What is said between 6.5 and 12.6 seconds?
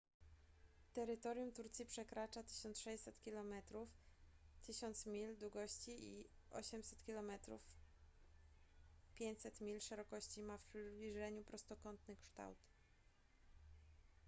800 kilometrów 500 mil szerokości ma w przybliżeniu prostokątny kształt